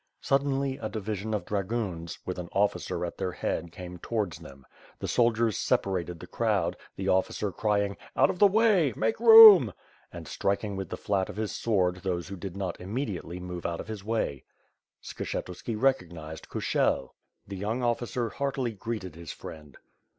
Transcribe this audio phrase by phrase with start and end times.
[0.19, 4.65] Suddenly a division of dragoons, with an officer at their head came towards them.
[4.97, 8.93] The soldiers separated the crowd, the officer crying, "Out of the way!
[8.95, 9.73] Make room!"
[10.11, 13.63] and striking with the flat of his sword those who did not im mediately move
[13.63, 14.43] out of his way.
[15.03, 17.13] Skshetuski recognized Kushel.
[17.47, 19.77] The young officer heartily greeted his friend.